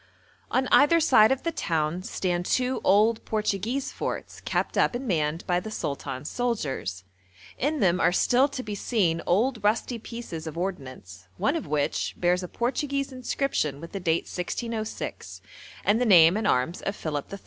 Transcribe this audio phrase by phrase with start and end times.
[0.49, 5.45] On either side of the town stand two old Portuguese forts kept up and manned
[5.45, 7.03] by the sultan's soldiers;
[7.59, 12.15] in them are still to be seen old rusty pieces of ordnance, one of which
[12.17, 15.39] bears a Portuguese inscription with the date 1606,
[15.85, 17.39] and the name and arms of Philip III.